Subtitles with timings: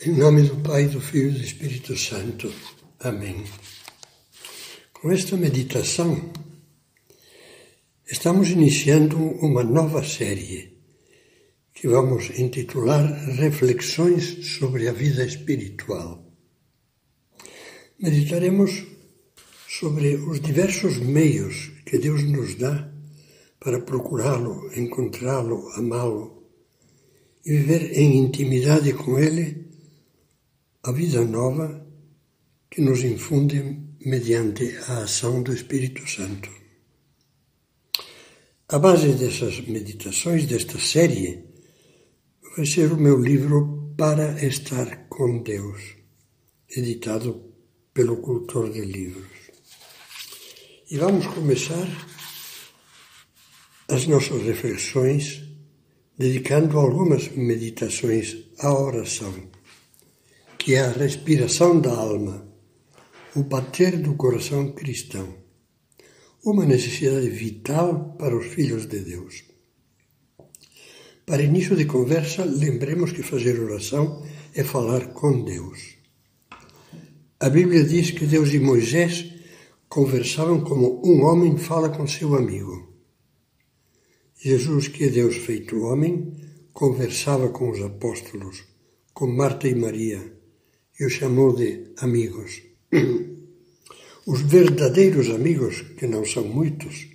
[0.00, 2.54] Em nome do Pai, do Filho e do Espírito Santo.
[3.00, 3.42] Amém.
[4.92, 6.32] Com esta meditação,
[8.08, 10.78] estamos iniciando uma nova série
[11.74, 16.32] que vamos intitular Reflexões sobre a Vida Espiritual.
[17.98, 18.84] Meditaremos
[19.68, 22.88] sobre os diversos meios que Deus nos dá
[23.58, 26.44] para procurá-lo, encontrá-lo, amá-lo
[27.44, 29.67] e viver em intimidade com Ele
[30.88, 31.86] a vida nova
[32.70, 33.60] que nos infunde
[34.06, 36.48] mediante a ação do Espírito Santo.
[38.70, 41.44] A base dessas meditações, desta série,
[42.56, 45.94] vai ser o meu livro Para Estar com Deus,
[46.74, 47.52] editado
[47.92, 49.36] pelo Cultor de Livros.
[50.90, 51.86] E vamos começar
[53.88, 55.42] as nossas reflexões
[56.16, 59.57] dedicando algumas meditações à oração
[60.68, 62.46] que é a respiração da alma,
[63.34, 65.34] o bater do coração cristão,
[66.44, 69.44] uma necessidade vital para os filhos de Deus.
[71.24, 75.94] Para início de conversa, lembremos que fazer oração é falar com Deus.
[77.40, 79.24] A Bíblia diz que Deus e Moisés
[79.88, 82.92] conversavam como um homem fala com seu amigo.
[84.36, 86.30] Jesus, que é Deus feito homem,
[86.74, 88.64] conversava com os apóstolos,
[89.14, 90.36] com Marta e Maria,
[90.98, 92.62] e chamou de amigos.
[94.26, 97.08] Os verdadeiros amigos, que não são muitos,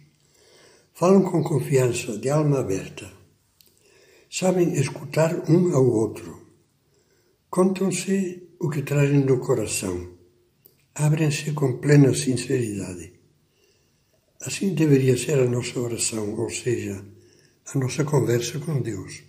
[0.93, 3.11] falam com confiança, de alma aberta.
[4.29, 6.47] Sabem escutar um ao outro.
[7.49, 10.13] Contam-se o que trazem no coração.
[10.95, 13.13] Abrem-se com plena sinceridade.
[14.41, 17.05] Assim deveria ser a nossa oração, ou seja,
[17.73, 19.23] a nossa conversa com Deus.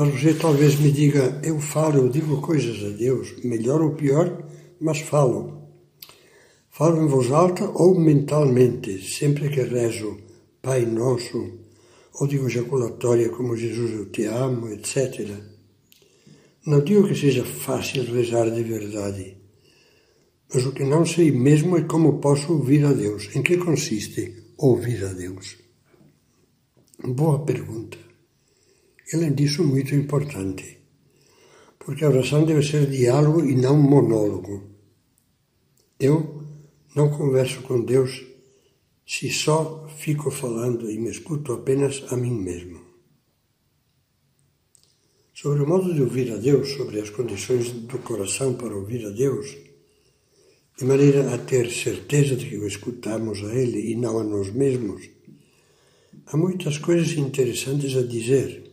[0.00, 4.48] Mas você talvez me diga, eu falo, eu digo coisas a Deus, melhor ou pior,
[4.80, 5.68] mas falo.
[6.70, 10.16] Falo em voz alta ou mentalmente, sempre que rezo
[10.62, 11.52] Pai Nosso,
[12.14, 15.36] ou digo ejaculatória como Jesus, eu te amo, etc.
[16.64, 19.36] Não digo que seja fácil rezar de verdade,
[20.48, 23.28] mas o que não sei mesmo é como posso ouvir a Deus.
[23.36, 25.58] Em que consiste ouvir a Deus?
[27.04, 28.09] Boa pergunta.
[29.12, 30.78] Além disso, muito importante,
[31.78, 34.70] porque a oração deve ser diálogo e não monólogo.
[35.98, 36.44] Eu
[36.94, 38.24] não converso com Deus
[39.04, 42.80] se só fico falando e me escuto apenas a mim mesmo.
[45.34, 49.10] Sobre o modo de ouvir a Deus, sobre as condições do coração para ouvir a
[49.10, 49.56] Deus,
[50.78, 54.52] de maneira a ter certeza de que o escutamos a Ele e não a nós
[54.52, 55.10] mesmos,
[56.26, 58.69] há muitas coisas interessantes a dizer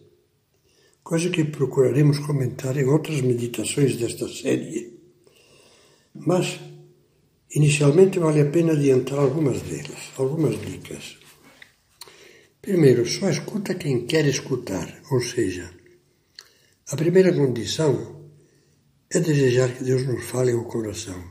[1.08, 5.00] coisa que procuraremos comentar em outras meditações desta série.
[6.14, 6.60] Mas,
[7.50, 11.18] inicialmente, vale a pena adiantar algumas delas, algumas dicas.
[12.62, 15.72] Primeiro, só escuta quem quer escutar, ou seja,
[16.92, 17.94] a primeira condição
[19.10, 21.24] é desejar que Deus nos fale ao coração.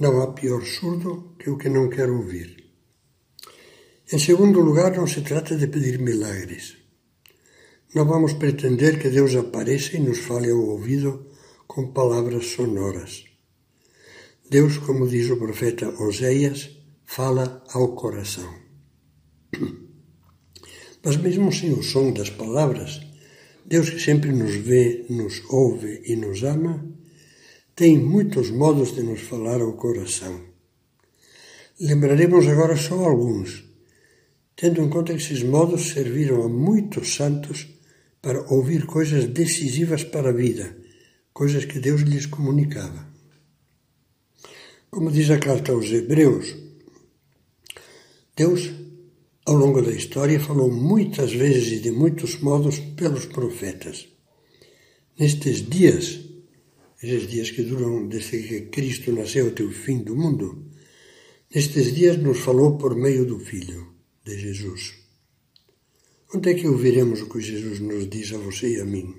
[0.00, 2.64] Não há pior surdo que o que não quer ouvir.
[4.10, 6.77] Em segundo lugar, não se trata de pedir milagres.
[7.94, 11.26] Não vamos pretender que Deus apareça e nos fale ao ouvido
[11.66, 13.24] com palavras sonoras.
[14.50, 16.70] Deus, como diz o profeta Oséias,
[17.06, 18.52] fala ao coração.
[21.02, 23.00] Mas mesmo sem o som das palavras,
[23.64, 26.86] Deus que sempre nos vê, nos ouve e nos ama,
[27.74, 30.42] tem muitos modos de nos falar ao coração.
[31.80, 33.64] Lembraremos agora só alguns,
[34.56, 37.77] tendo em conta que esses modos serviram a muitos santos
[38.20, 40.76] para ouvir coisas decisivas para a vida,
[41.32, 43.06] coisas que Deus lhes comunicava.
[44.90, 46.56] Como diz a carta aos Hebreus,
[48.36, 48.70] Deus,
[49.44, 54.08] ao longo da história, falou muitas vezes e de muitos modos pelos profetas.
[55.18, 56.20] Nestes dias,
[57.02, 60.66] esses dias que duram desde que Cristo nasceu até o fim do mundo,
[61.54, 63.92] nestes dias nos falou por meio do Filho,
[64.24, 64.97] de Jesus.
[66.34, 69.16] Onde é que ouviremos o que Jesus nos diz a você e a mim?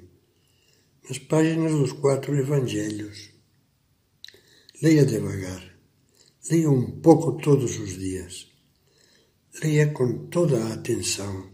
[1.07, 3.31] Nas páginas dos quatro evangelhos.
[4.79, 5.75] Leia devagar.
[6.51, 8.47] Leia um pouco todos os dias.
[9.63, 11.49] Leia com toda a atenção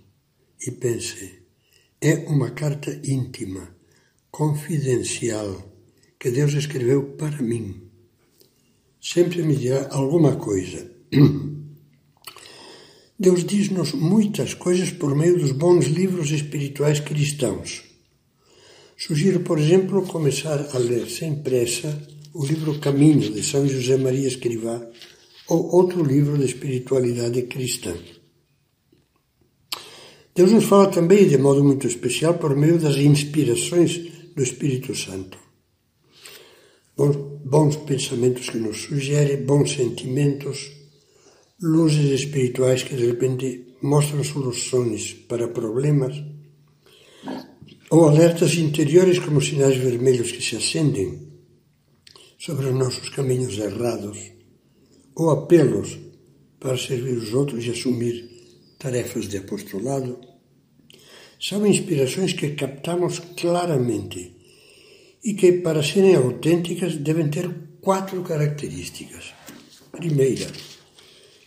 [0.60, 1.44] e pense:
[2.02, 3.78] é uma carta íntima,
[4.30, 5.74] confidencial,
[6.20, 7.90] que Deus escreveu para mim.
[9.00, 10.92] Sempre me dirá alguma coisa.
[13.18, 17.84] Deus diz-nos muitas coisas por meio dos bons livros espirituais cristãos.
[18.98, 21.98] Sugiro, por exemplo, começar a ler sem pressa
[22.34, 24.86] o livro Caminho de São José Maria Escrivá
[25.48, 27.96] ou outro livro de espiritualidade cristã.
[30.36, 35.38] Deus nos fala também de modo muito especial por meio das inspirações do Espírito Santo.
[36.98, 37.16] Bons,
[37.46, 40.72] bons pensamentos que nos sugerem, bons sentimentos,
[41.62, 46.22] luzes espirituais que de repente mostram soluções para problemas
[47.90, 51.26] ou alertas interiores como sinais vermelhos que se acendem
[52.38, 54.18] sobre os nossos caminhos errados,
[55.16, 55.98] ou apelos
[56.60, 58.30] para servir os outros e assumir
[58.78, 60.20] tarefas de apostolado,
[61.40, 64.36] são inspirações que captamos claramente
[65.24, 67.50] e que, para serem autênticas, devem ter
[67.82, 69.34] quatro características.
[69.92, 70.48] Primeira,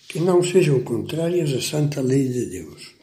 [0.08, 2.94] que não sejam contrárias à santa lei de Deus.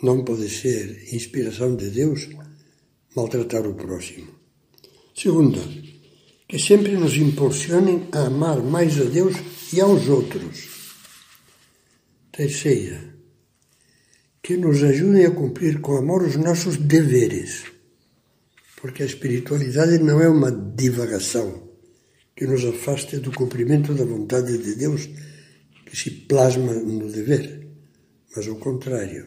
[0.00, 2.28] Não pode ser inspiração de Deus
[3.16, 4.28] maltratar o próximo.
[5.14, 5.60] Segunda,
[6.48, 9.34] que sempre nos impulsionem a amar mais a Deus
[9.72, 10.68] e aos outros.
[12.30, 13.12] Terceira,
[14.40, 17.64] que nos ajudem a cumprir com amor os nossos deveres,
[18.80, 21.68] porque a espiritualidade não é uma divagação
[22.34, 25.08] que nos afaste do cumprimento da vontade de Deus
[25.92, 27.68] que se plasma no dever,
[28.34, 29.26] mas ao contrário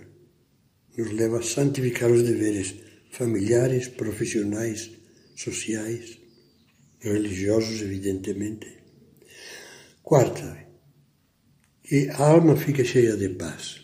[0.98, 2.74] nos leva a santificar os deveres
[3.12, 4.90] familiares, profissionais,
[5.36, 6.18] sociais,
[7.00, 8.66] religiosos, evidentemente.
[10.02, 10.58] Quarta,
[11.84, 13.82] que a alma fique cheia de paz.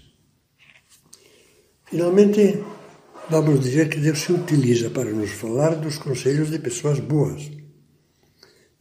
[1.88, 2.64] Finalmente,
[3.30, 7.52] vamos dizer que Deus se utiliza para nos falar dos conselhos de pessoas boas,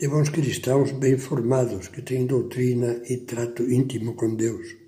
[0.00, 4.80] de bons cristãos bem formados, que têm doutrina e trato íntimo com Deus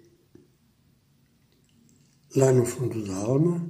[2.35, 3.69] Lá no fundo da alma,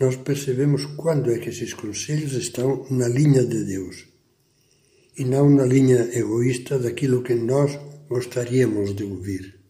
[0.00, 4.06] nós percebemos quando é que esses conselhos estão na linha de Deus
[5.18, 7.78] e não na linha egoísta daquilo que nós
[8.08, 9.60] gostaríamos de ouvir.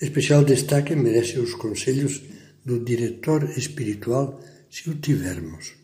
[0.00, 2.22] Especial destaque merece os conselhos
[2.64, 4.40] do diretor espiritual
[4.70, 5.74] se o tivermos.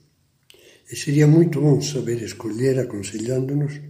[0.91, 3.81] E seria muito bom saber escolher, aconselhando-nos,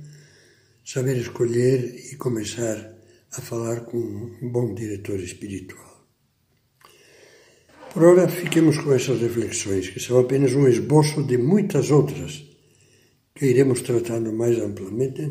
[0.85, 2.95] saber escolher e começar
[3.33, 6.07] a falar com um bom diretor espiritual.
[7.93, 12.45] Por ora, fiquemos com essas reflexões, que são apenas um esboço de muitas outras
[13.35, 15.31] que iremos tratando mais amplamente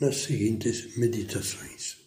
[0.00, 2.01] nas seguintes meditações.